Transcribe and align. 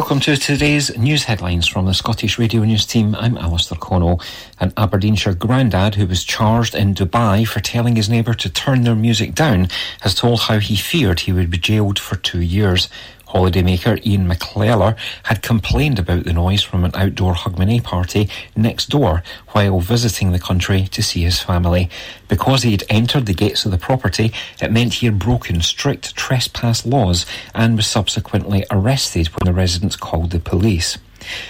Welcome 0.00 0.20
to 0.20 0.38
today's 0.38 0.96
news 0.96 1.24
headlines 1.24 1.68
from 1.68 1.84
the 1.84 1.92
Scottish 1.92 2.38
Radio 2.38 2.64
News 2.64 2.86
team. 2.86 3.14
I'm 3.16 3.36
Alistair 3.36 3.76
Connell. 3.76 4.18
An 4.58 4.72
Aberdeenshire 4.74 5.34
grandad 5.34 5.96
who 5.96 6.06
was 6.06 6.24
charged 6.24 6.74
in 6.74 6.94
Dubai 6.94 7.46
for 7.46 7.60
telling 7.60 7.96
his 7.96 8.08
neighbour 8.08 8.32
to 8.32 8.48
turn 8.48 8.84
their 8.84 8.94
music 8.94 9.34
down 9.34 9.68
has 10.00 10.14
told 10.14 10.40
how 10.40 10.58
he 10.58 10.74
feared 10.74 11.20
he 11.20 11.34
would 11.34 11.50
be 11.50 11.58
jailed 11.58 11.98
for 11.98 12.16
two 12.16 12.40
years. 12.40 12.88
Holidaymaker 13.30 14.04
Ian 14.04 14.28
McClellar 14.28 14.96
had 15.24 15.42
complained 15.42 15.98
about 15.98 16.24
the 16.24 16.32
noise 16.32 16.62
from 16.62 16.84
an 16.84 16.90
outdoor 16.94 17.34
Hogmanay 17.34 17.82
party 17.82 18.28
next 18.56 18.88
door 18.88 19.22
while 19.48 19.80
visiting 19.80 20.32
the 20.32 20.38
country 20.38 20.86
to 20.88 21.02
see 21.02 21.22
his 21.22 21.40
family. 21.40 21.88
Because 22.28 22.62
he 22.62 22.72
had 22.72 22.84
entered 22.88 23.26
the 23.26 23.34
gates 23.34 23.64
of 23.64 23.70
the 23.70 23.78
property, 23.78 24.32
it 24.60 24.72
meant 24.72 24.94
he 24.94 25.06
had 25.06 25.18
broken 25.18 25.60
strict 25.60 26.16
trespass 26.16 26.84
laws 26.84 27.24
and 27.54 27.76
was 27.76 27.86
subsequently 27.86 28.64
arrested 28.70 29.28
when 29.28 29.44
the 29.44 29.58
residents 29.58 29.96
called 29.96 30.30
the 30.30 30.40
police. 30.40 30.98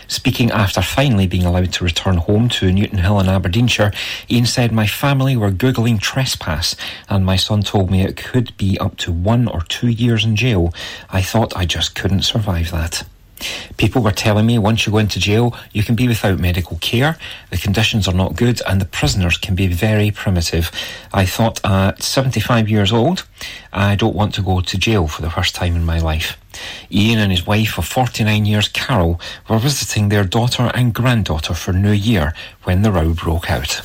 Speaking 0.09 0.51
after 0.51 0.83
finally 0.83 1.27
being 1.27 1.45
allowed 1.45 1.73
to 1.73 1.85
return 1.85 2.17
home 2.17 2.49
to 2.51 2.67
Newtonhill 2.67 3.21
in 3.21 3.29
Aberdeenshire, 3.29 3.93
Ian 4.31 4.47
said, 4.47 4.73
My 4.73 4.87
family 4.87 5.37
were 5.37 5.51
Googling 5.51 6.01
trespass, 6.01 6.77
and 7.09 7.25
my 7.25 7.37
son 7.37 7.63
told 7.63 7.91
me 7.91 8.03
it 8.03 8.17
could 8.17 8.57
be 8.57 8.79
up 8.79 8.97
to 8.99 9.13
one 9.13 9.49
or 9.49 9.63
two 9.63 9.89
years 9.89 10.25
in 10.25 10.37
jail. 10.37 10.75
I 11.09 11.23
thought 11.23 11.57
I 11.57 11.67
just 11.67 11.95
couldn't 11.95 12.23
survive 12.23 12.71
that. 12.71 13.05
People 13.77 14.03
were 14.03 14.11
telling 14.13 14.47
me 14.47 14.59
once 14.59 14.87
you 14.87 14.93
go 14.93 14.99
into 14.99 15.19
jail, 15.19 15.57
you 15.73 15.83
can 15.83 15.95
be 15.95 16.09
without 16.09 16.39
medical 16.39 16.77
care, 16.79 17.17
the 17.51 17.57
conditions 17.57 18.07
are 18.07 18.15
not 18.15 18.37
good, 18.37 18.61
and 18.67 18.81
the 18.81 18.85
prisoners 18.85 19.39
can 19.39 19.55
be 19.55 19.67
very 19.67 20.11
primitive. 20.11 20.71
I 21.13 21.27
thought 21.27 21.61
uh, 21.65 21.93
at 21.95 22.03
75 22.03 22.69
years 22.69 22.93
old, 22.93 23.27
I 23.73 23.97
don't 23.97 24.15
want 24.15 24.35
to 24.35 24.43
go 24.43 24.61
to 24.61 24.79
jail 24.79 25.07
for 25.07 25.23
the 25.23 25.31
first 25.31 25.55
time 25.55 25.77
in 25.77 25.85
my 25.85 25.99
life. 25.99 26.37
Ian 26.91 27.19
and 27.19 27.31
his 27.31 27.47
wife 27.47 27.79
of 27.79 27.87
49 27.87 28.45
years, 28.45 28.69
Carol, 28.69 29.21
were 29.49 29.59
visiting 29.59 30.09
their 30.09 30.25
daughter 30.25 30.71
and 30.75 30.95
granddaughter 30.95 31.55
for 31.55 31.73
New 31.73 31.93
Year 31.93 32.35
when 32.65 32.83
the 32.83 32.93
row 32.93 33.15
broke 33.15 33.51
out. 33.51 33.83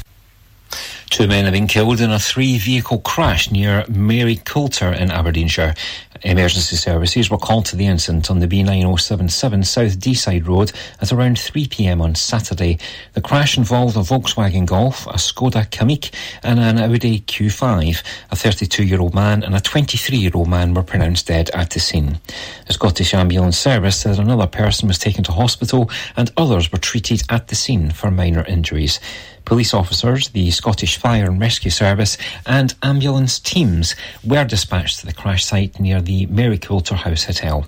Two 1.10 1.28
men 1.28 1.46
have 1.46 1.54
been 1.54 1.68
killed 1.68 2.02
in 2.02 2.12
a 2.12 2.20
three 2.20 2.58
vehicle 2.58 3.00
crash 3.00 3.52
near 3.52 3.84
Maryculter 3.84 4.98
in 5.00 5.12
Aberdeenshire. 5.12 5.76
Emergency 6.24 6.76
services 6.76 7.30
were 7.30 7.38
called 7.38 7.66
to 7.66 7.76
the 7.76 7.86
incident 7.86 8.32
on 8.32 8.40
the 8.40 8.48
B9077 8.48 9.66
South 9.66 10.00
Deeside 10.00 10.48
Road 10.48 10.72
at 11.02 11.12
around 11.12 11.36
3pm 11.36 12.02
on 12.02 12.16
Saturday. 12.16 12.80
The 13.14 13.22
crash 13.22 13.58
involved 13.58 13.98
a 13.98 14.00
Volkswagen 14.00 14.66
Golf, 14.66 15.06
a 15.08 15.14
Skoda 15.14 15.70
Kamiq 15.70 16.14
and 16.42 16.60
an 16.60 16.80
Audi 16.80 17.20
Q5. 17.20 18.02
A 18.32 18.36
32 18.36 18.86
year 18.86 19.02
old 19.02 19.14
man 19.14 19.44
and 19.44 19.56
a 19.56 19.60
23 19.60 20.18
year 20.18 20.32
old 20.34 20.48
man 20.48 20.74
were 20.74 20.84
pronounced 20.84 21.28
dead 21.28 21.50
at 21.52 21.72
the 21.72 21.80
scene. 21.80 22.20
The 22.68 22.74
Scottish 22.74 23.14
Ambulance 23.14 23.58
Service 23.58 23.98
said 23.98 24.18
another 24.18 24.48
person 24.48 24.88
was 24.88 24.98
taken 24.98 25.24
to 25.26 25.34
hospital 25.34 25.90
and 26.16 26.32
others 26.38 26.72
were 26.72 26.78
treated 26.78 27.24
at 27.30 27.50
the 27.50 27.56
scene 27.56 27.92
for 27.92 28.10
minor 28.10 28.46
injuries. 28.46 29.00
Police 29.46 29.76
officers, 29.76 30.30
the 30.30 30.50
Scottish 30.50 30.98
Fire 30.98 31.26
and 31.26 31.40
Rescue 31.40 31.70
Service, 31.70 32.18
and 32.48 32.74
ambulance 32.82 33.38
teams 33.38 33.96
were 34.24 34.44
dispatched 34.44 35.00
to 35.00 35.06
the 35.06 35.14
crash 35.14 35.46
site 35.46 35.80
near 35.80 36.02
the 36.02 36.26
Maryculter 36.26 36.96
House 36.96 37.26
Hotel. 37.26 37.68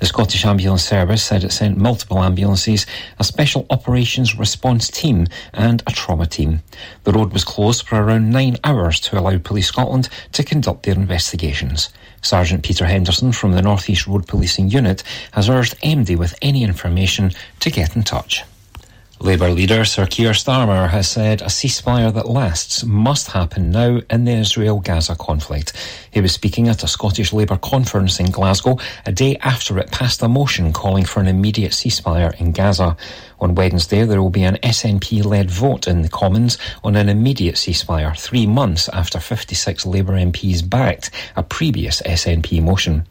The 0.00 0.06
Scottish 0.06 0.44
Ambulance 0.44 0.82
Service 0.82 1.22
said 1.22 1.44
it 1.44 1.52
sent 1.52 1.78
multiple 1.78 2.20
ambulances, 2.20 2.86
a 3.20 3.24
special 3.24 3.66
operations 3.70 4.36
response 4.36 4.88
team, 4.88 5.28
and 5.54 5.80
a 5.86 5.92
trauma 5.92 6.26
team. 6.26 6.60
The 7.04 7.12
road 7.12 7.32
was 7.32 7.44
closed 7.44 7.86
for 7.86 8.02
around 8.02 8.30
nine 8.30 8.56
hours 8.64 8.98
to 9.02 9.18
allow 9.18 9.38
Police 9.38 9.68
Scotland 9.68 10.08
to 10.32 10.42
conduct 10.42 10.82
their 10.82 10.96
investigations. 10.96 11.90
Sergeant 12.20 12.64
Peter 12.64 12.86
Henderson 12.86 13.30
from 13.30 13.52
the 13.52 13.62
North 13.62 13.88
East 13.88 14.08
Road 14.08 14.26
Policing 14.26 14.70
Unit 14.70 15.04
has 15.32 15.48
urged 15.48 15.80
MD 15.82 16.18
with 16.18 16.34
any 16.42 16.64
information 16.64 17.30
to 17.60 17.70
get 17.70 17.94
in 17.94 18.02
touch. 18.02 18.42
Labour 19.22 19.50
leader 19.50 19.84
Sir 19.84 20.04
Keir 20.06 20.32
Starmer 20.32 20.88
has 20.90 21.08
said 21.08 21.42
a 21.42 21.44
ceasefire 21.44 22.12
that 22.12 22.28
lasts 22.28 22.82
must 22.82 23.30
happen 23.30 23.70
now 23.70 24.00
in 24.10 24.24
the 24.24 24.32
Israel 24.32 24.80
Gaza 24.80 25.14
conflict. 25.14 25.74
He 26.10 26.20
was 26.20 26.32
speaking 26.32 26.66
at 26.66 26.82
a 26.82 26.88
Scottish 26.88 27.32
Labour 27.32 27.56
conference 27.56 28.18
in 28.18 28.32
Glasgow 28.32 28.78
a 29.06 29.12
day 29.12 29.36
after 29.36 29.78
it 29.78 29.92
passed 29.92 30.22
a 30.22 30.28
motion 30.28 30.72
calling 30.72 31.04
for 31.04 31.20
an 31.20 31.28
immediate 31.28 31.70
ceasefire 31.70 32.34
in 32.40 32.50
Gaza. 32.50 32.96
On 33.38 33.54
Wednesday, 33.54 34.04
there 34.04 34.20
will 34.20 34.28
be 34.28 34.42
an 34.42 34.56
SNP 34.56 35.24
led 35.24 35.48
vote 35.52 35.86
in 35.86 36.02
the 36.02 36.08
Commons 36.08 36.58
on 36.82 36.96
an 36.96 37.08
immediate 37.08 37.54
ceasefire, 37.54 38.18
three 38.18 38.46
months 38.46 38.88
after 38.88 39.20
56 39.20 39.86
Labour 39.86 40.14
MPs 40.14 40.68
backed 40.68 41.10
a 41.36 41.44
previous 41.44 42.02
SNP 42.02 42.60
motion. 42.60 43.06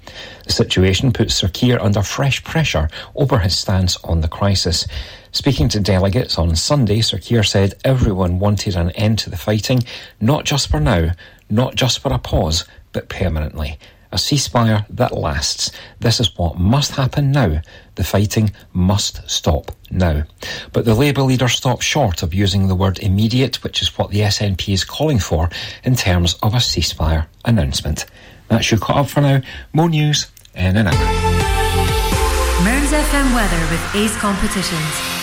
The 0.45 0.51
situation 0.51 1.13
puts 1.13 1.35
Sir 1.35 1.47
Keir 1.47 1.81
under 1.81 2.03
fresh 2.03 2.44
pressure 2.44 2.89
over 3.16 3.39
his 3.39 3.57
stance 3.57 3.95
on 4.03 4.19
the 4.19 4.27
crisis. 4.27 4.85
Speaking 5.34 5.69
to 5.69 5.80
delegates 5.80 6.38
on 6.38 6.56
Sunday, 6.58 7.00
Sir 7.00 7.18
Keir 7.18 7.44
said 7.44 7.75
everyone 7.86 8.40
wanted 8.40 8.75
an 8.75 8.92
end 8.92 9.18
to 9.19 9.30
the 9.30 9.38
fighting, 9.38 9.81
not 10.19 10.44
just 10.44 10.69
for 10.69 10.80
now, 10.80 11.12
not 11.50 11.75
just 11.75 12.00
for 12.00 12.12
a 12.12 12.19
pause, 12.19 12.66
but 12.92 13.08
permanently. 13.08 13.80
A 14.12 14.18
ceasefire 14.18 14.86
that 14.90 15.18
lasts. 15.18 15.72
This 16.02 16.19
is 16.19 16.38
what 16.38 16.59
must 16.59 16.96
happen 16.96 17.31
now. 17.31 17.62
The 17.96 18.03
fighting 18.03 18.52
must 18.74 19.30
stop 19.30 19.72
now. 19.90 20.24
But 20.74 20.84
the 20.84 20.96
Labour 20.96 21.22
leader 21.22 21.48
stopped 21.48 21.84
short 21.84 22.24
of 22.24 22.34
using 22.34 22.68
the 22.68 22.75
word 22.75 23.00
immediate, 23.00 23.63
which 23.63 23.81
is 23.81 23.98
what 23.98 24.09
the 24.09 24.19
SNP 24.19 24.74
is 24.74 24.84
calling 24.84 25.19
for 25.19 25.50
in 25.86 25.96
terms 25.96 26.34
of 26.44 26.53
a 26.53 26.58
ceasefire 26.58 27.28
announcement. 27.46 28.06
That's 28.50 28.69
your 28.69 28.81
cut 28.81 28.98
up 28.98 29.08
for 29.08 29.22
now. 29.22 29.42
More 29.72 29.88
news 29.88 30.30
in 30.56 30.75
an 30.75 30.88
hour. 30.88 30.94
Mearns 32.66 32.92
FM 32.92 33.34
weather 33.34 33.59
with 33.72 33.96
Ace 33.96 34.18
Competitions. 34.18 35.20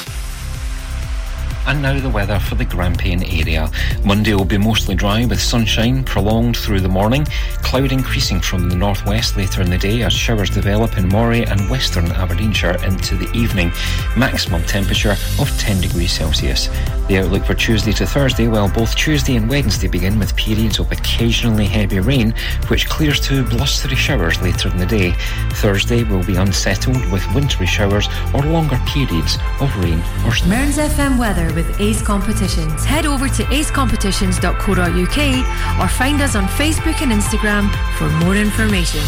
And 1.69 1.83
now 1.83 2.01
the 2.01 2.09
weather 2.09 2.39
for 2.39 2.55
the 2.55 2.65
Grampian 2.65 3.23
area. 3.23 3.71
Monday 4.03 4.33
will 4.33 4.47
be 4.47 4.56
mostly 4.56 4.95
dry 4.95 5.27
with 5.27 5.39
sunshine 5.39 6.03
prolonged 6.03 6.56
through 6.56 6.81
the 6.81 6.89
morning, 6.89 7.27
cloud 7.62 7.93
increasing 7.93 8.41
from 8.41 8.71
the 8.71 8.75
northwest 8.75 9.37
later 9.37 9.61
in 9.61 9.69
the 9.69 9.77
day 9.77 10.03
as 10.03 10.15
showers 10.15 10.49
develop 10.49 10.97
in 10.97 11.07
Moray 11.09 11.45
and 11.45 11.69
western 11.69 12.07
Aberdeenshire 12.07 12.83
into 12.87 13.17
the 13.17 13.31
evening. 13.33 13.71
Maximum 14.17 14.62
temperature 14.62 15.15
of 15.39 15.51
10 15.59 15.83
degrees 15.83 16.11
Celsius. 16.11 16.71
The 17.09 17.19
outlook 17.19 17.45
for 17.45 17.55
Tuesday 17.55 17.93
to 17.93 18.07
Thursday, 18.07 18.49
well, 18.49 18.71
both 18.71 18.97
Tuesday 18.97 19.37
and 19.37 19.49
Wednesday 19.49 19.89
begin 19.89 20.19
with 20.19 20.34
periods 20.37 20.78
of 20.78 20.91
occasionally 20.91 21.67
heavy 21.67 22.01
rain, 22.01 22.33
which 22.69 22.89
clears 22.89 23.21
to 23.28 23.45
blustery 23.45 23.97
showers 23.97 24.41
later 24.41 24.71
in 24.71 24.78
the 24.78 24.87
day. 24.87 25.12
Thursday 25.53 26.03
will 26.05 26.25
be 26.25 26.37
unsettled 26.37 27.12
with 27.12 27.27
wintry 27.34 27.67
showers 27.67 28.09
or 28.33 28.41
longer 28.41 28.81
periods 28.87 29.37
of 29.61 29.75
rain 29.84 30.03
or 30.25 30.34
snow. 30.34 30.49
Mearns 30.49 30.78
FM 30.78 31.19
weather 31.19 31.58
with 31.59 31.81
Ace 31.81 32.01
Competitions. 32.01 32.85
Head 32.85 33.05
over 33.05 33.29
to 33.29 33.43
acecompetitions.co.uk 33.43 35.81
or 35.81 35.89
find 35.89 36.23
us 36.23 36.37
on 36.37 36.45
Facebook 36.45 37.03
and 37.03 37.11
Instagram 37.11 37.69
for 37.99 38.09
more 38.25 38.37
information. 38.37 39.01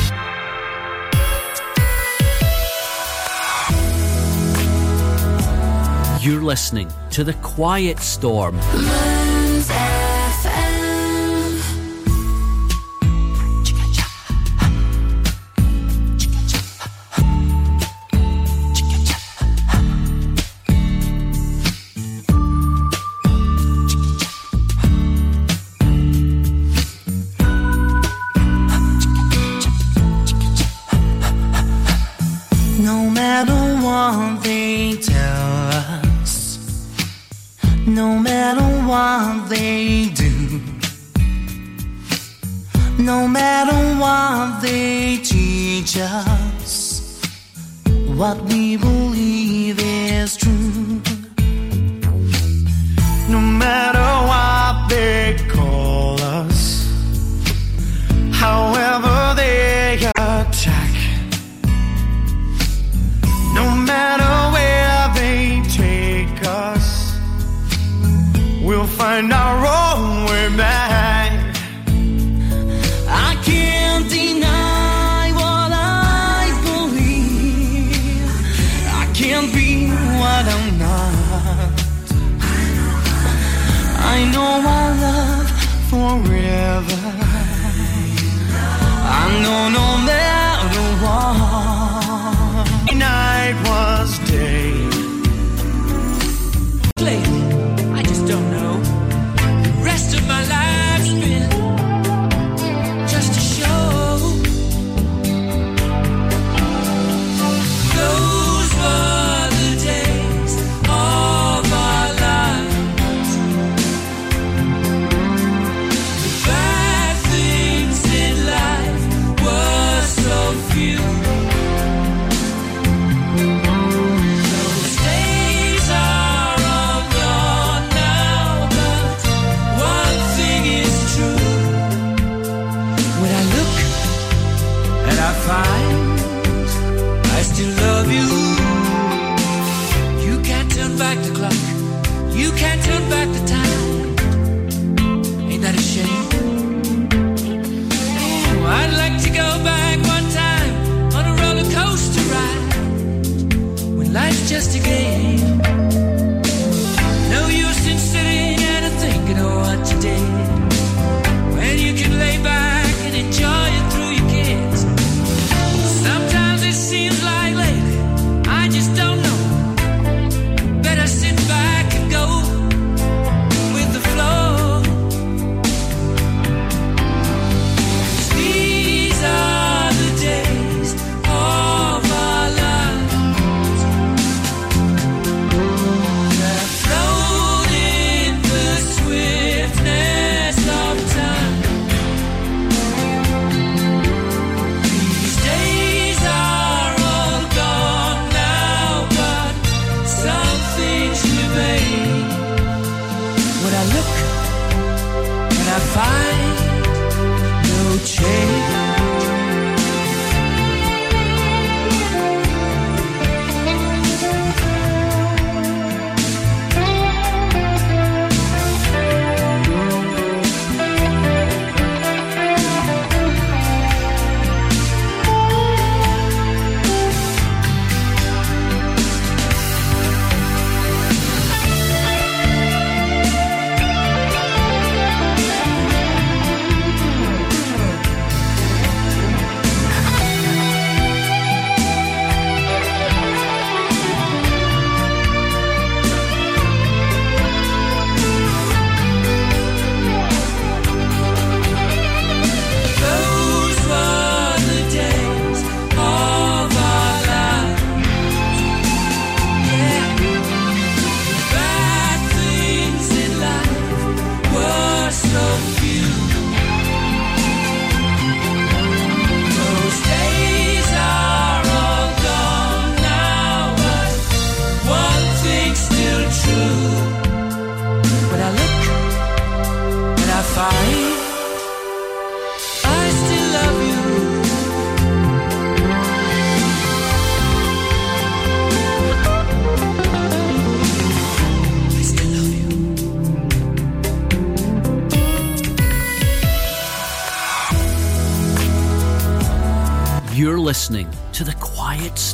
You're 6.21 6.43
listening 6.43 6.91
to 7.11 7.23
The 7.23 7.35
Quiet 7.35 8.01
Storm. 8.01 8.59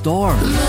Storm. 0.07 0.66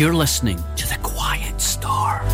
You're 0.00 0.14
listening 0.14 0.56
to 0.76 0.88
The 0.88 0.98
Quiet 1.02 1.60
Storm. 1.60 2.26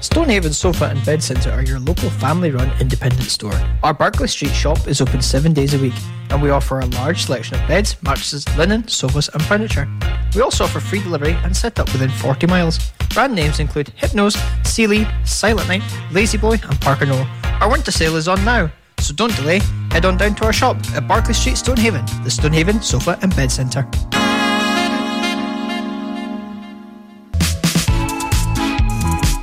Stonehaven 0.00 0.52
Sofa 0.52 0.84
and 0.84 1.04
Bed 1.04 1.20
Centre 1.20 1.50
are 1.50 1.64
your 1.64 1.80
local 1.80 2.10
family 2.10 2.52
run 2.52 2.70
independent 2.80 3.24
store. 3.24 3.60
Our 3.82 3.92
Barclay 3.92 4.28
Street 4.28 4.52
shop 4.52 4.86
is 4.86 5.00
open 5.00 5.20
seven 5.20 5.52
days 5.52 5.74
a 5.74 5.80
week 5.80 5.94
and 6.30 6.40
we 6.40 6.50
offer 6.50 6.78
a 6.78 6.86
large 6.86 7.24
selection 7.24 7.60
of 7.60 7.66
beds, 7.66 8.00
mattresses, 8.04 8.46
linen, 8.56 8.86
sofas, 8.86 9.28
and 9.30 9.42
furniture. 9.42 9.88
We 10.36 10.42
also 10.42 10.62
offer 10.62 10.78
free 10.78 11.02
delivery 11.02 11.32
and 11.42 11.56
set 11.56 11.80
up 11.80 11.92
within 11.92 12.10
40 12.10 12.46
miles. 12.46 12.78
Brand 13.12 13.34
names 13.34 13.58
include 13.58 13.92
Hypnos, 14.00 14.36
Sealy, 14.64 15.06
Silentnight, 15.24 15.82
La-Z-Boy, 16.12 16.60
and 16.62 16.80
Parker 16.80 17.06
Knoll. 17.06 17.26
Our 17.60 17.68
winter 17.68 17.90
sale 17.90 18.14
is 18.14 18.28
on 18.28 18.44
now, 18.44 18.70
so 19.04 19.14
don't 19.14 19.36
delay. 19.36 19.60
Head 19.90 20.04
on 20.04 20.16
down 20.16 20.34
to 20.36 20.44
our 20.46 20.52
shop 20.52 20.76
at 20.94 21.06
Barclay 21.06 21.34
Street, 21.34 21.58
Stonehaven, 21.58 22.04
the 22.24 22.30
Stonehaven 22.30 22.80
Sofa 22.80 23.18
and 23.22 23.34
Bed 23.36 23.52
Centre. 23.52 23.86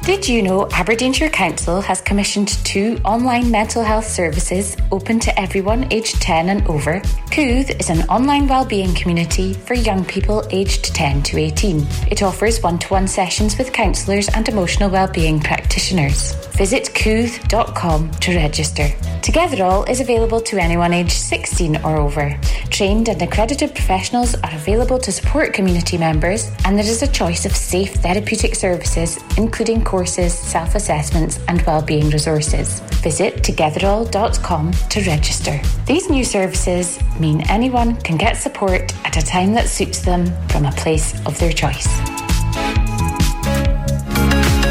Did 0.03 0.27
you 0.27 0.41
know 0.41 0.67
Aberdeenshire 0.73 1.29
Council 1.29 1.79
has 1.79 2.01
commissioned 2.01 2.49
two 2.65 2.99
online 3.05 3.49
mental 3.49 3.83
health 3.83 4.05
services 4.05 4.75
open 4.91 5.19
to 5.21 5.39
everyone 5.39 5.87
aged 5.91 6.21
10 6.21 6.49
and 6.49 6.67
over? 6.67 7.01
Cooth 7.31 7.69
is 7.79 7.89
an 7.89 8.01
online 8.09 8.47
wellbeing 8.47 8.93
community 8.93 9.53
for 9.53 9.75
young 9.75 10.03
people 10.03 10.45
aged 10.49 10.93
10 10.93 11.23
to 11.23 11.37
18. 11.37 11.87
It 12.09 12.23
offers 12.23 12.61
one 12.61 12.77
to 12.79 12.87
one 12.89 13.07
sessions 13.07 13.57
with 13.57 13.71
counsellors 13.71 14.27
and 14.29 14.49
emotional 14.49 14.89
wellbeing 14.89 15.39
practitioners. 15.39 16.35
Visit 16.61 16.93
cooth.com 16.93 18.11
to 18.11 18.35
register. 18.35 18.83
Togetherall 19.23 19.89
is 19.89 19.99
available 19.99 20.39
to 20.41 20.59
anyone 20.59 20.93
aged 20.93 21.11
16 21.11 21.77
or 21.77 21.97
over. 21.97 22.39
Trained 22.69 23.09
and 23.09 23.19
accredited 23.19 23.73
professionals 23.73 24.35
are 24.35 24.53
available 24.53 24.99
to 24.99 25.11
support 25.11 25.55
community 25.55 25.97
members, 25.97 26.51
and 26.63 26.77
there 26.77 26.85
is 26.85 27.01
a 27.01 27.07
choice 27.07 27.47
of 27.47 27.55
safe 27.55 27.95
therapeutic 27.95 28.53
services, 28.53 29.17
including 29.39 29.83
courses, 29.83 30.37
self 30.37 30.75
assessments, 30.75 31.39
and 31.47 31.63
wellbeing 31.63 32.11
resources. 32.11 32.79
Visit 33.01 33.37
togetherall.com 33.37 34.71
to 34.71 35.01
register. 35.09 35.59
These 35.87 36.11
new 36.11 36.23
services 36.23 36.99
mean 37.19 37.41
anyone 37.49 37.95
can 38.01 38.17
get 38.17 38.37
support 38.37 38.93
at 39.03 39.17
a 39.17 39.25
time 39.25 39.53
that 39.53 39.67
suits 39.67 40.01
them 40.03 40.27
from 40.49 40.67
a 40.67 40.71
place 40.73 41.19
of 41.25 41.39
their 41.39 41.53
choice. 41.53 42.20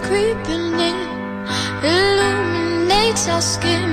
creeping 0.00 0.72
in, 0.88 0.98
illuminates 1.82 3.28
our 3.28 3.42
skin. 3.42 3.90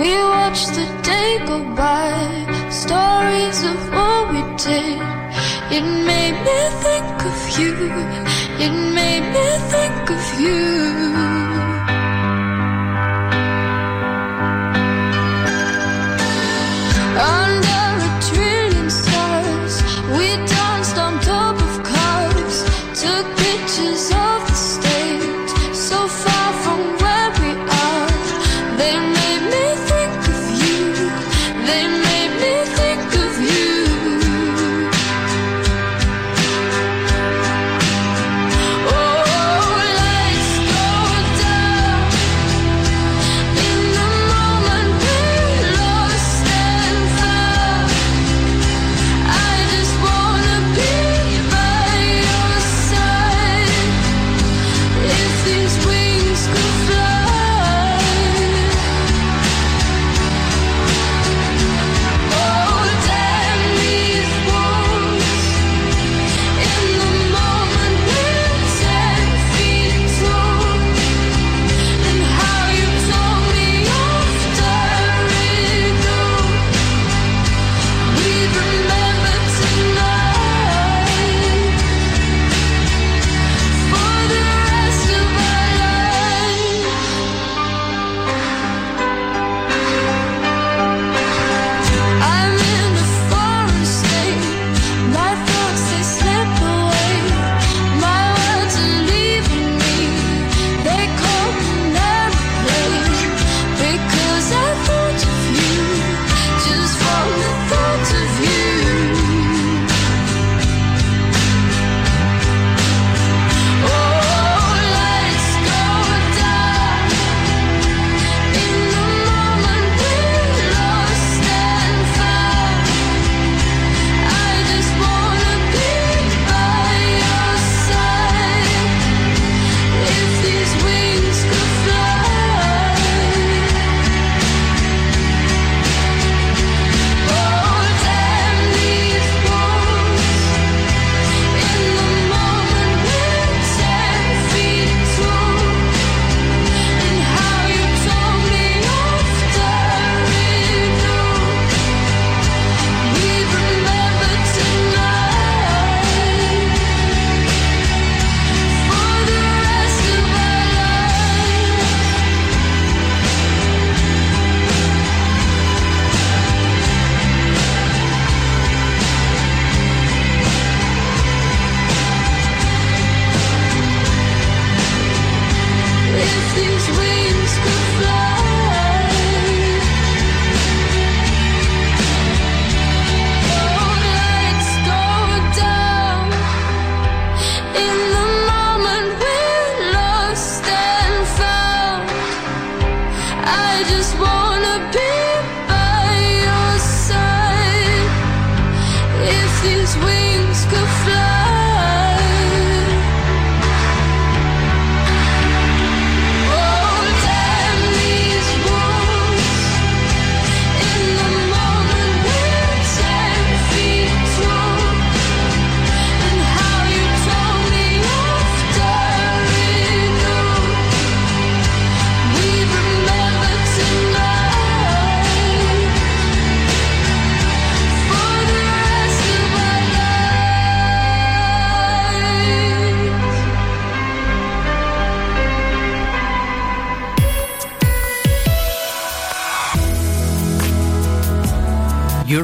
We 0.00 0.10
watch 0.34 0.66
the 0.66 0.86
day 1.02 1.38
go 1.46 1.58
by, 1.74 2.12
stories 2.70 3.62
of 3.64 3.78
what 3.94 4.22
we 4.32 4.40
did. 4.56 5.00
It 5.76 5.84
made 6.10 6.38
me 6.48 6.60
think 6.84 7.16
of 7.30 7.38
you, 7.58 7.74
it 8.64 8.74
made 9.00 9.26
me 9.36 9.48
think 9.72 10.10
of 10.10 10.40
you. 10.40 11.41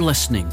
Listening 0.09 0.49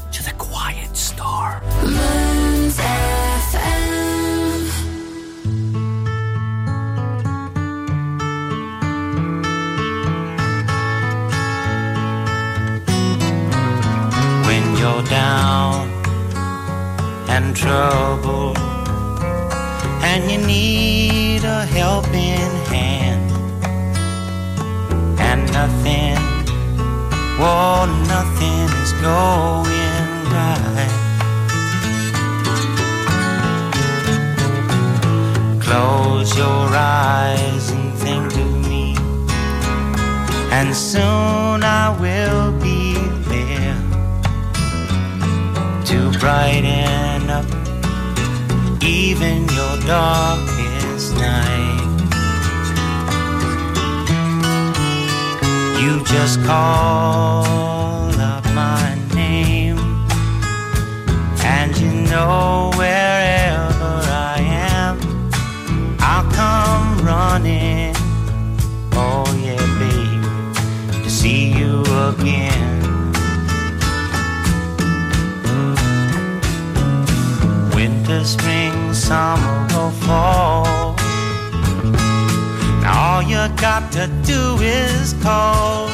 going 29.06 30.14
right 30.34 30.94
close 35.60 36.36
your 36.36 36.66
eyes 36.74 37.70
and 37.70 37.92
think 38.04 38.32
of 38.44 38.52
me 38.68 38.96
and 40.50 40.74
soon 40.74 41.62
I 41.62 41.96
will 42.00 42.50
be 42.60 42.94
there 43.30 43.78
to 45.90 46.18
brighten 46.18 47.30
up 47.30 47.46
even 48.82 49.48
your 49.58 49.76
darkest 49.86 51.14
night. 51.16 51.82
You 55.80 56.02
just 56.04 56.42
call 56.44 57.55
again. 72.08 72.86
winter, 77.74 78.24
spring, 78.24 78.94
summer, 78.94 79.66
or 79.78 79.90
fall. 80.06 80.94
Now 82.82 83.16
all 83.16 83.22
you 83.22 83.42
got 83.56 83.92
to 83.92 84.06
do 84.24 84.56
is 84.62 85.14
call, 85.22 85.88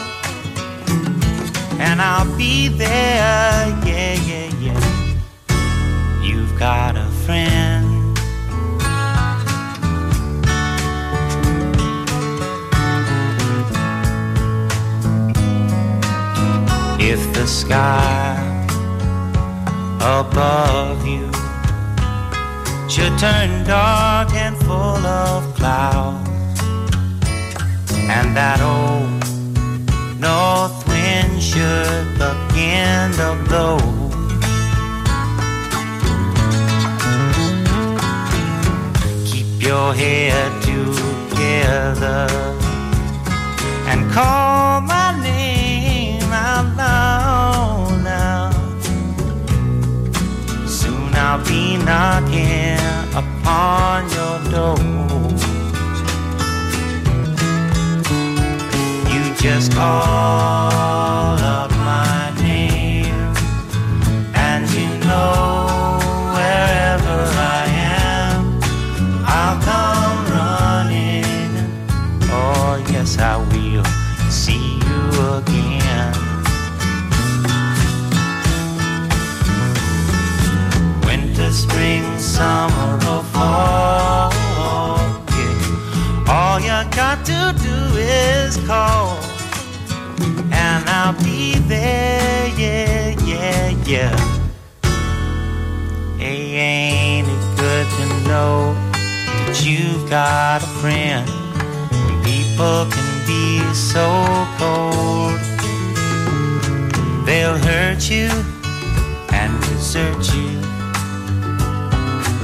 and 1.80 2.00
I'll 2.00 2.36
be 2.36 2.68
there. 2.68 3.68
Yeah, 3.84 4.14
yeah, 4.30 4.48
yeah. 4.60 6.22
You've 6.22 6.58
got 6.58 6.96
a 6.96 7.08
friend. 7.24 7.81
If 17.04 17.32
the 17.34 17.46
sky 17.48 18.38
above 20.00 21.04
you 21.04 21.26
should 22.88 23.18
turn 23.18 23.64
dark 23.66 24.32
and 24.34 24.56
full 24.58 25.04
of 25.04 25.52
clouds, 25.56 26.60
and 27.90 28.36
that 28.36 28.60
old 28.62 29.10
north 30.20 30.86
wind 30.86 31.42
should 31.42 32.06
begin 32.22 33.10
to 33.18 33.36
blow. 33.48 33.78
Keep 39.26 39.60
your 39.60 39.92
head 39.92 40.62
together 40.62 42.28
and 43.88 44.10
call 44.12 44.80
my 44.82 45.01
I'll 51.34 51.42
be 51.46 51.78
knocking 51.78 52.76
upon 53.16 54.04
your 54.10 54.38
door. 54.52 54.76
You 59.10 59.34
just 59.36 59.72
call 59.72 61.38
up 61.38 61.70
my 61.70 62.34
name, 62.38 63.14
and 64.34 64.68
you 64.74 64.88
know 65.08 65.96
wherever 66.36 67.18
I 67.56 67.64
am, 68.04 68.60
I'll 69.24 69.58
come 69.70 70.20
running. 70.36 71.54
Oh, 72.30 72.84
yes, 72.90 73.16
I 73.16 73.38
will 73.38 73.51
spring, 81.72 82.18
summer, 82.18 82.94
or 83.12 83.22
fall. 83.32 84.30
Yeah. 85.36 86.28
All 86.28 86.60
you 86.60 86.78
got 86.90 87.24
to 87.26 87.54
do 87.62 87.78
is 87.96 88.56
call, 88.66 89.18
and 90.52 90.80
I'll 90.88 91.16
be 91.24 91.54
there. 91.72 92.48
Yeah, 92.56 93.16
yeah, 93.24 93.70
yeah. 93.86 94.16
Hey, 96.18 96.42
ain't 96.70 97.28
it 97.28 97.44
good 97.56 97.86
to 97.96 98.06
know 98.28 98.74
that 99.46 99.62
you've 99.64 100.08
got 100.10 100.62
a 100.62 100.70
friend? 100.80 101.26
People 102.22 102.86
can 102.94 103.12
be 103.26 103.60
so 103.74 104.06
cold, 104.58 105.40
they'll 107.26 107.58
hurt 107.58 108.10
you 108.10 108.28
and 109.32 109.60
desert 109.62 110.34
you. 110.34 110.51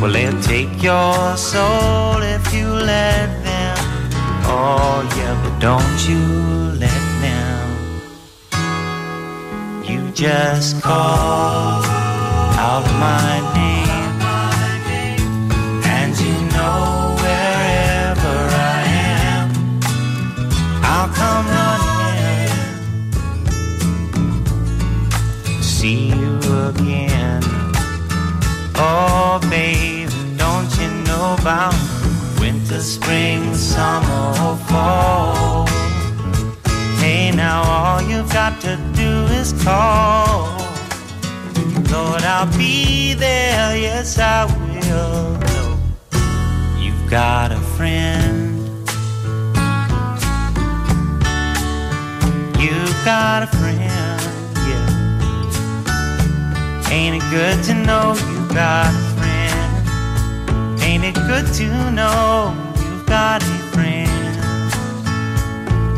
Well, 0.00 0.12
they'll 0.12 0.40
take 0.42 0.80
your 0.80 1.36
soul 1.36 2.22
if 2.22 2.54
you 2.54 2.68
let 2.68 3.28
them. 3.42 3.76
Oh, 4.44 5.02
yeah, 5.16 5.34
but 5.42 5.58
don't 5.58 5.98
you 6.08 6.22
let 6.78 7.04
them. 7.24 7.66
You 9.84 10.10
just 10.12 10.80
call 10.82 11.82
out 12.66 12.86
my 13.06 13.40
name, 13.58 14.20
and 15.84 16.12
you 16.24 16.36
know 16.54 17.16
wherever 17.22 18.36
I 18.74 18.82
am, 19.34 19.46
I'll 20.84 21.10
come 21.20 21.46
running 21.46 21.88
see 25.60 26.08
you 26.08 26.38
again. 26.68 27.42
Oh, 28.80 29.40
baby, 29.50 29.87
you 31.28 31.34
about 31.34 31.74
winter, 32.40 32.80
spring, 32.80 33.54
summer, 33.54 34.34
or 34.44 34.56
fall? 34.68 35.66
Hey, 36.98 37.30
now 37.34 37.62
all 37.62 38.02
you've 38.02 38.32
got 38.32 38.60
to 38.62 38.76
do 38.94 39.26
is 39.34 39.52
call. 39.62 40.58
Lord, 41.90 42.22
I'll 42.22 42.46
be 42.56 43.14
there, 43.14 43.76
yes, 43.76 44.18
I 44.18 44.44
will. 44.44 45.38
Know 45.48 45.78
You've 46.78 47.10
got 47.10 47.52
a 47.52 47.60
friend. 47.76 48.58
You've 52.60 53.04
got 53.04 53.42
a 53.42 53.46
friend, 53.58 54.20
yeah. 54.68 54.88
Ain't 56.90 57.22
it 57.22 57.30
good 57.30 57.64
to 57.64 57.74
know 57.74 58.14
you've 58.30 58.54
got? 58.54 59.07
Ain't 61.00 61.16
it 61.16 61.26
good 61.28 61.46
to 61.54 61.92
know 61.92 62.52
you've 62.76 63.06
got 63.06 63.40
a 63.40 63.58
friend? 63.70 64.10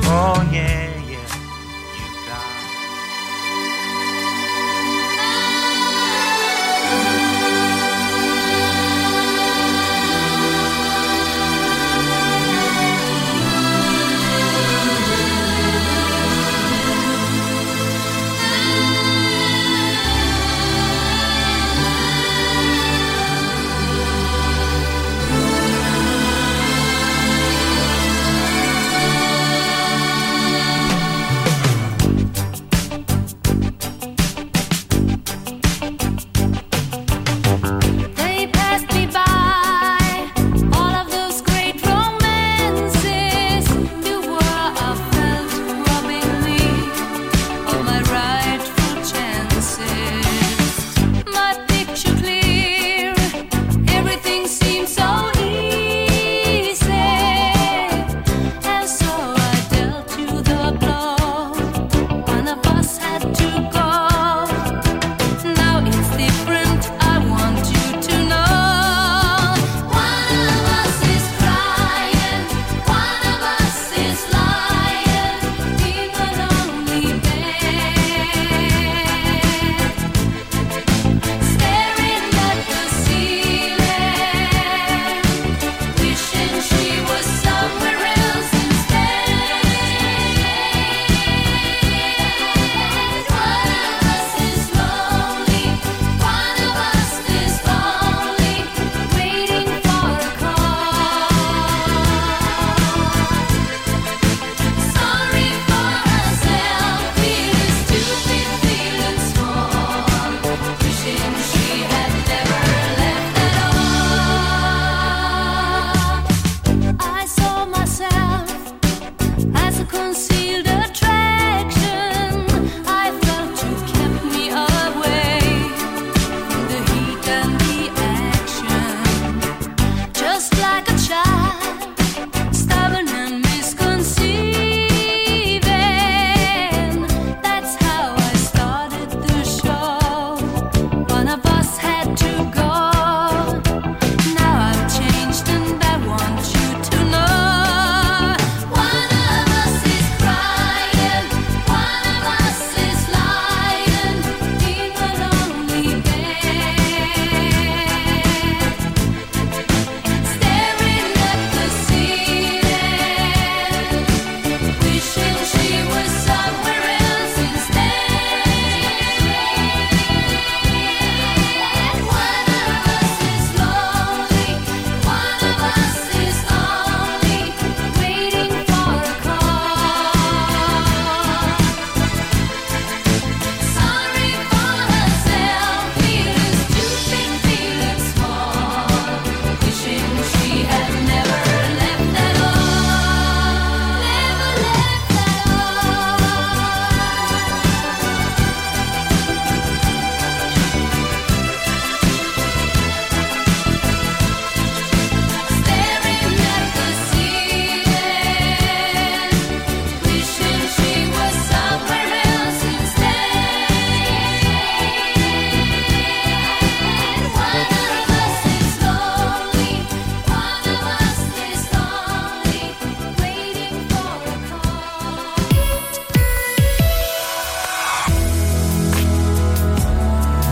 Oh 0.04 0.46
yeah, 0.52 0.89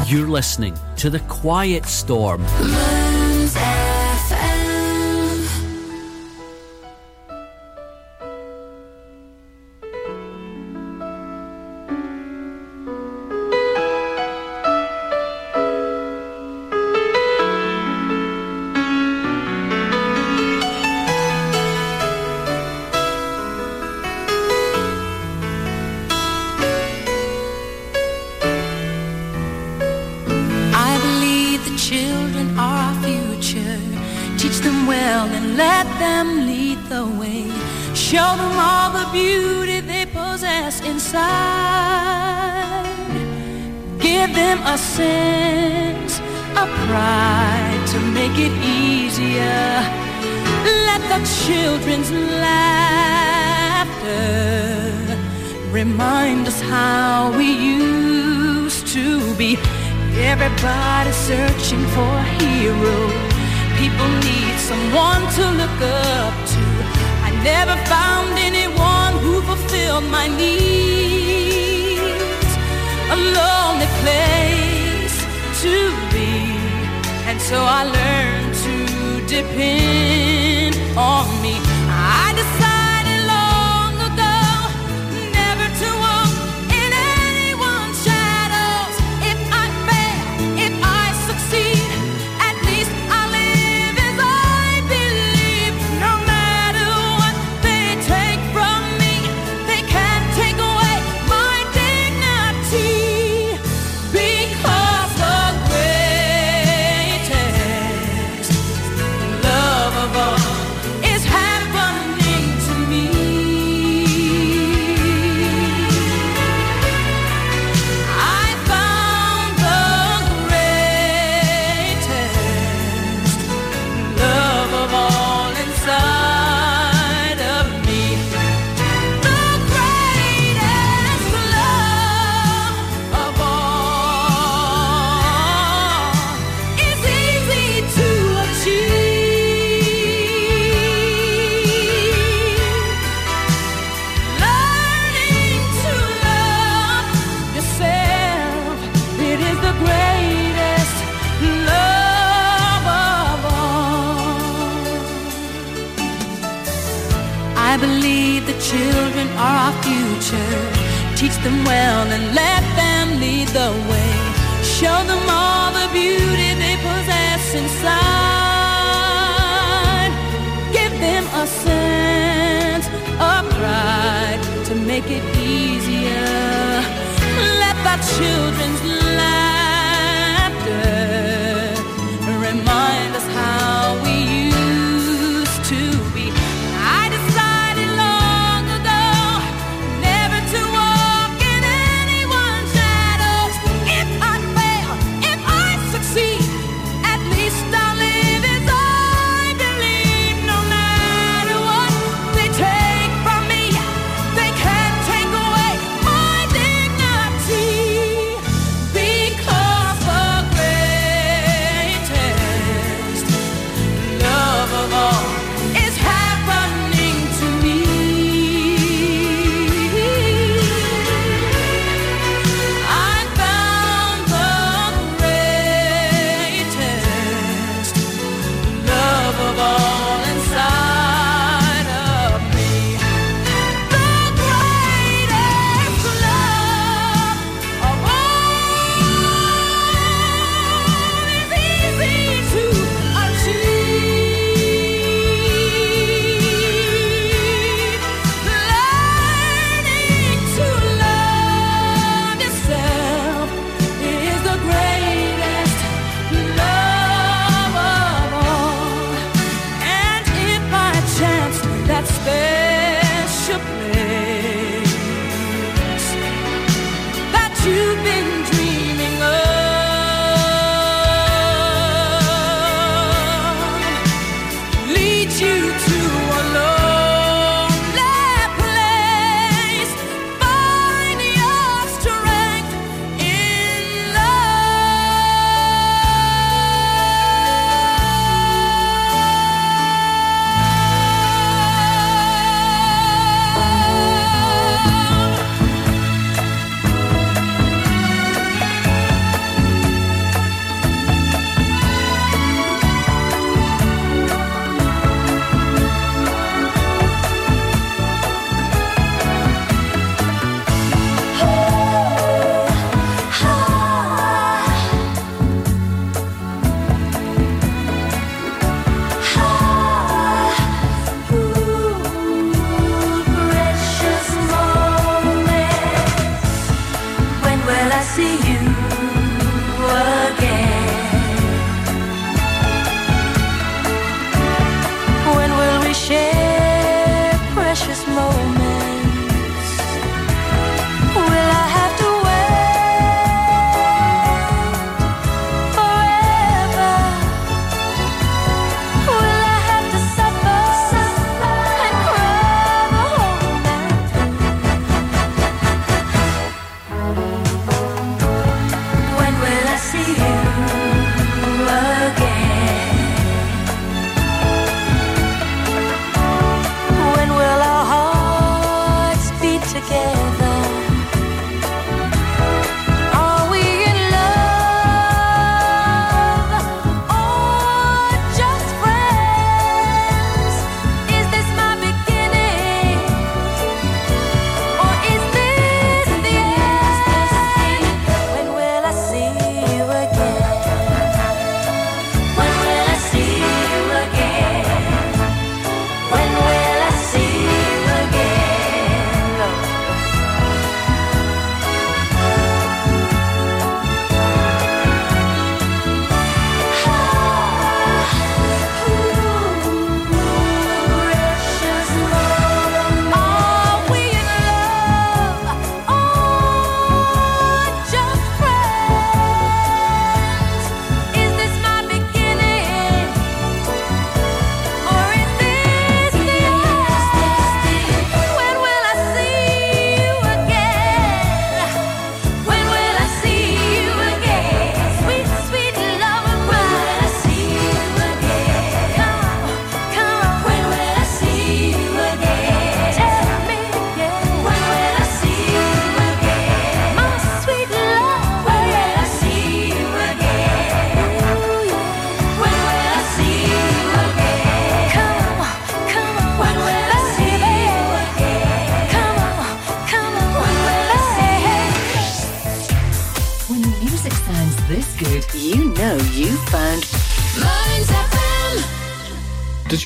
You're 0.09 0.27
listening 0.27 0.75
to 0.97 1.11
The 1.11 1.21
Quiet 1.21 1.85
Storm. 1.85 2.43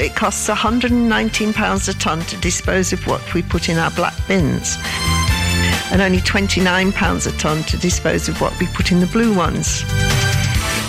It 0.00 0.14
costs 0.14 0.48
£119 0.48 1.88
a 1.88 1.92
tonne 1.98 2.20
to 2.20 2.36
dispose 2.38 2.92
of 2.92 3.06
what 3.06 3.34
we 3.34 3.42
put 3.42 3.68
in 3.68 3.76
our 3.76 3.90
black 3.90 4.14
bins? 4.26 4.76
And 5.92 6.00
only 6.00 6.18
£29 6.18 7.26
a 7.26 7.38
tonne 7.38 7.62
to 7.64 7.76
dispose 7.76 8.28
of 8.28 8.40
what 8.40 8.58
we 8.58 8.66
put 8.68 8.92
in 8.92 9.00
the 9.00 9.06
blue 9.06 9.36
ones. 9.36 9.82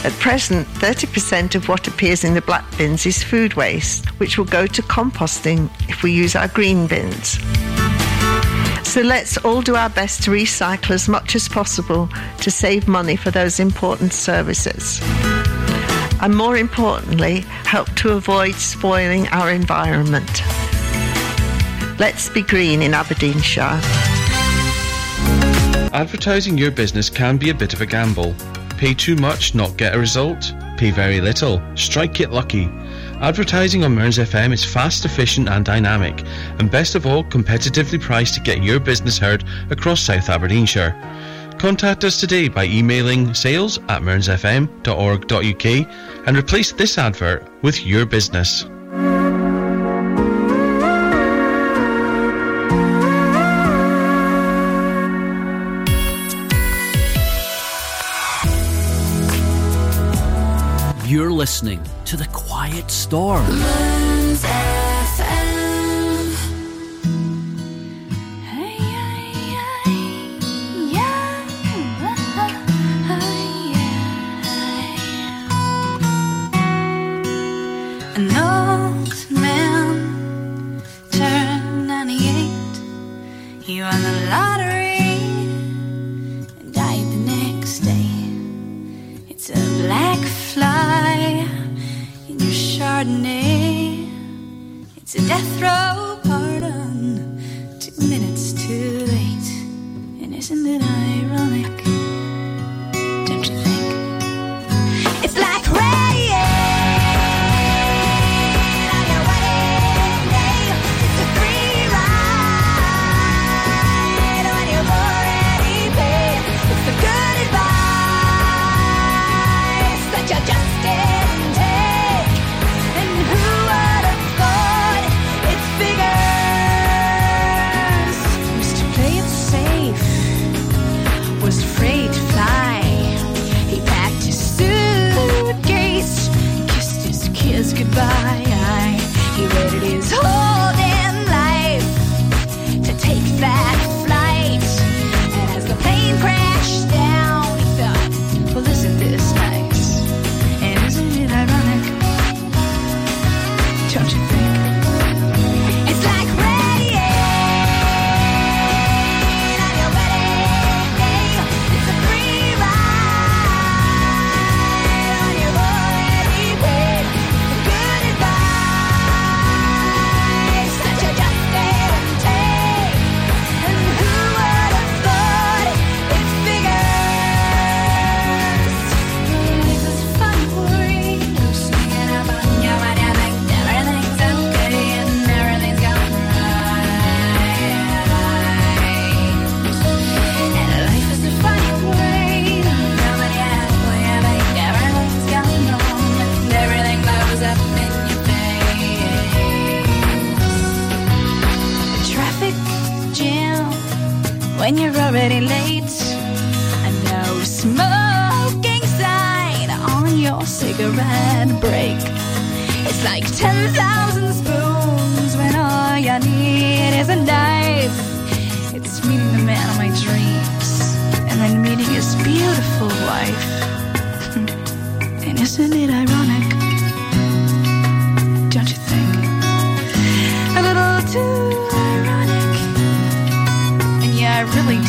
At 0.05 0.13
present, 0.19 0.67
30% 0.67 1.55
of 1.55 1.67
what 1.67 1.87
appears 1.87 2.23
in 2.23 2.33
the 2.33 2.41
black 2.41 2.65
bins 2.77 3.05
is 3.05 3.21
food 3.21 3.55
waste, 3.55 4.07
which 4.19 4.37
will 4.37 4.45
go 4.45 4.65
to 4.65 4.81
composting 4.83 5.69
if 5.89 6.03
we 6.03 6.13
use 6.13 6.35
our 6.35 6.47
green 6.47 6.87
bins. 6.87 7.39
So 8.87 9.01
let's 9.01 9.37
all 9.37 9.61
do 9.61 9.75
our 9.75 9.89
best 9.89 10.23
to 10.23 10.31
recycle 10.31 10.91
as 10.91 11.09
much 11.09 11.35
as 11.35 11.49
possible 11.49 12.09
to 12.39 12.49
save 12.49 12.87
money 12.87 13.15
for 13.15 13.31
those 13.31 13.59
important 13.59 14.13
services 14.13 15.01
and 16.21 16.35
more 16.35 16.55
importantly, 16.55 17.43
help 17.71 17.89
to 17.95 18.09
avoid 18.09 18.53
spoiling 18.53 19.29
our 19.29 19.49
environment. 19.49 20.41
Let's 21.97 22.27
be 22.27 22.41
green 22.41 22.81
in 22.81 22.93
Aberdeenshire. 22.93 23.79
Advertising 25.93 26.57
your 26.57 26.71
business 26.71 27.09
can 27.09 27.37
be 27.37 27.49
a 27.49 27.53
bit 27.53 27.73
of 27.73 27.79
a 27.79 27.85
gamble. 27.85 28.35
Pay 28.71 28.93
too 28.93 29.15
much, 29.15 29.55
not 29.55 29.77
get 29.77 29.95
a 29.95 29.99
result. 29.99 30.53
Pay 30.75 30.91
very 30.91 31.21
little, 31.21 31.61
strike 31.75 32.19
it 32.19 32.31
lucky. 32.31 32.65
Advertising 33.21 33.85
on 33.85 33.95
Mearns 33.95 34.17
FM 34.17 34.51
is 34.51 34.65
fast, 34.65 35.05
efficient, 35.05 35.47
and 35.47 35.63
dynamic, 35.63 36.25
and 36.59 36.69
best 36.69 36.95
of 36.95 37.05
all, 37.05 37.23
competitively 37.23 38.01
priced 38.01 38.33
to 38.33 38.41
get 38.41 38.61
your 38.61 38.81
business 38.81 39.17
heard 39.17 39.45
across 39.69 40.01
South 40.01 40.27
Aberdeenshire. 40.27 40.93
Contact 41.57 42.03
us 42.03 42.19
today 42.19 42.49
by 42.49 42.65
emailing 42.65 43.33
sales 43.33 43.77
at 43.87 44.01
mearnsfm.org.uk 44.01 45.87
and 46.25 46.37
replace 46.37 46.71
this 46.71 46.97
advert 46.97 47.47
with 47.61 47.85
your 47.85 48.05
business. 48.05 48.65
You're 61.05 61.31
listening 61.31 61.81
to 62.05 62.15
The 62.15 62.27
Quiet 62.31 62.89
Storm. 62.89 64.10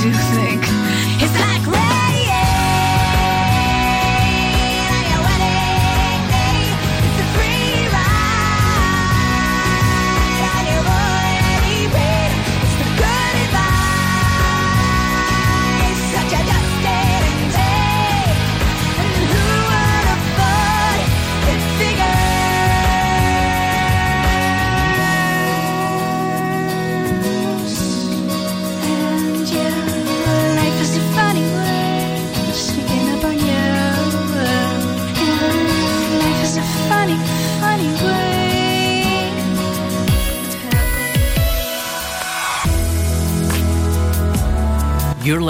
Do 0.03 0.11
think 0.11 0.42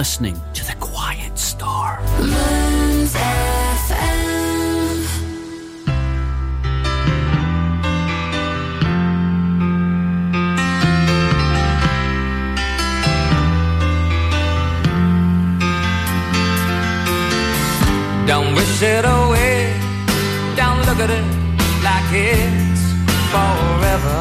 listening 0.03 0.41
to 0.53 0.65
The 0.65 0.75
Quiet 0.81 1.39
Star. 1.39 2.01
Moons 2.19 3.15
Don't 18.27 18.57
wish 18.57 18.83
it 18.83 19.05
away. 19.05 19.73
Don't 20.57 20.81
look 20.89 20.99
at 21.07 21.11
it 21.19 21.27
like 21.87 22.11
it's 22.11 22.83
forever. 23.31 24.19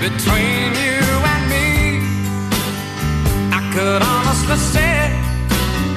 Between 0.00 0.72
you 0.84 0.97
could 3.78 4.02
honestly 4.02 4.56
say 4.56 4.98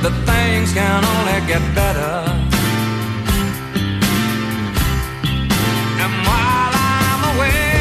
that 0.04 0.14
things 0.30 0.72
can 0.72 1.02
only 1.14 1.40
get 1.52 1.64
better. 1.74 2.14
And 6.04 6.14
while 6.28 6.74
I'm 6.94 7.22
away, 7.34 7.74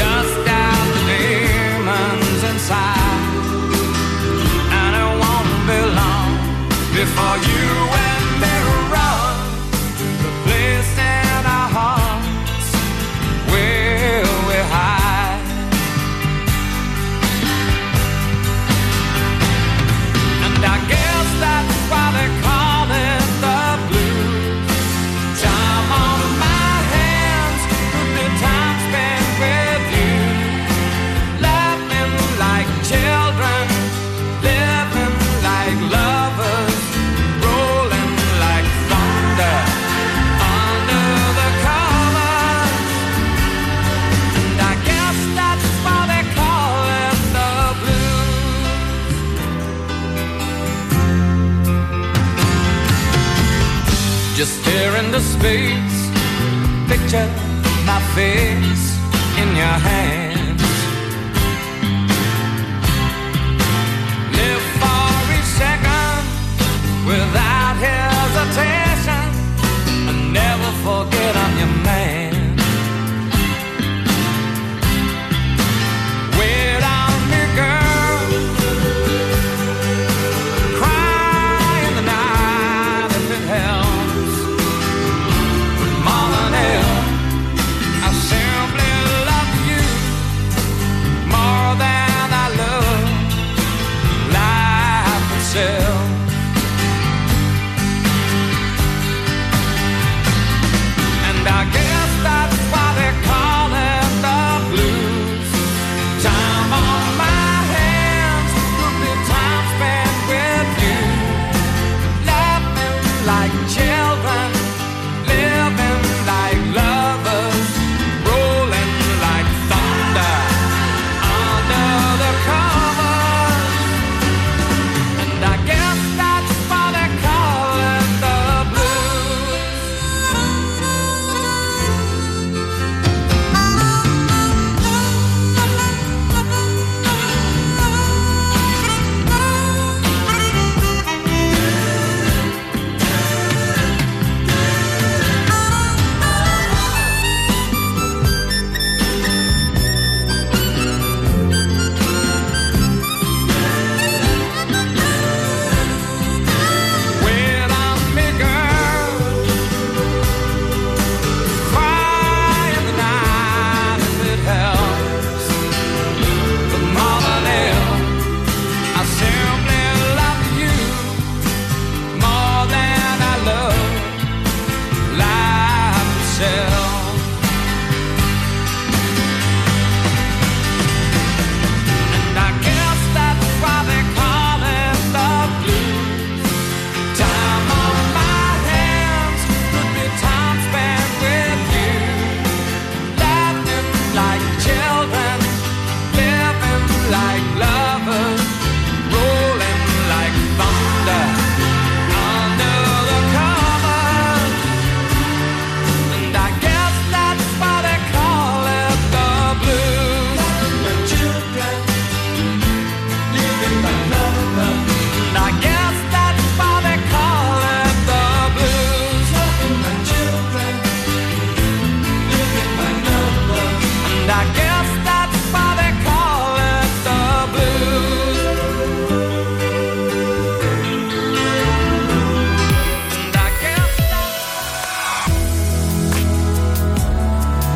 dust 0.00 0.48
out 0.62 0.86
the 0.94 1.02
demons 1.10 2.40
inside, 2.52 3.24
and 4.80 4.92
it 5.02 5.10
won't 5.22 5.52
be 5.68 5.80
long 6.00 6.30
before 6.96 7.36
you. 7.50 8.03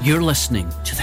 You're 0.09 0.23
listening 0.23 0.73
to 0.85 0.97
the 0.97 1.03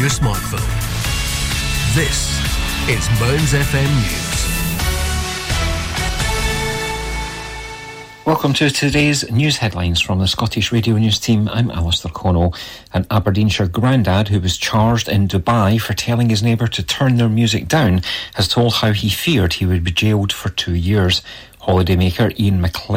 your 0.00 0.08
smartphone. 0.08 0.64
This 1.94 2.30
is 2.88 3.06
Mearns 3.20 3.52
FM 3.52 3.84
News. 4.00 4.30
Welcome 8.24 8.54
to 8.54 8.70
today's 8.70 9.30
news 9.30 9.58
headlines 9.58 10.00
from 10.00 10.18
the 10.18 10.26
Scottish 10.26 10.72
Radio 10.72 10.96
News 10.96 11.18
team. 11.18 11.50
I'm 11.50 11.70
Alistair 11.70 12.10
Connell. 12.12 12.54
An 12.94 13.06
Aberdeenshire 13.10 13.68
grandad 13.68 14.28
who 14.28 14.40
was 14.40 14.56
charged 14.56 15.06
in 15.06 15.28
Dubai 15.28 15.78
for 15.78 15.92
telling 15.92 16.30
his 16.30 16.42
neighbour 16.42 16.68
to 16.68 16.82
turn 16.82 17.18
their 17.18 17.28
music 17.28 17.68
down 17.68 18.00
has 18.36 18.48
told 18.48 18.76
how 18.76 18.92
he 18.92 19.10
feared 19.10 19.52
he 19.52 19.66
would 19.66 19.84
be 19.84 19.90
jailed 19.90 20.32
for 20.32 20.48
two 20.48 20.74
years. 20.74 21.20
Holidaymaker 21.60 22.40
Ian 22.40 22.62
McLean 22.62 22.96